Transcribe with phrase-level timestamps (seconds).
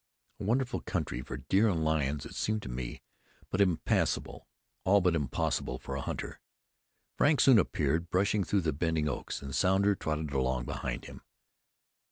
[0.39, 3.03] A wonderful country for deer and lions, it seemed to me,
[3.51, 4.47] but impassable,
[4.83, 6.39] all but impossible for a hunter.
[7.19, 11.21] Frank soon appeared, brushing through the bending oaks, and Sounder trotted along behind him.